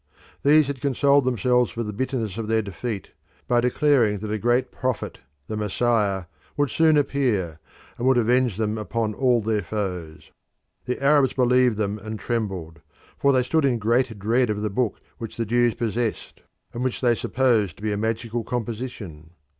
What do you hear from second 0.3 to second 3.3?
These had consoled themselves for the bitterness of their defeat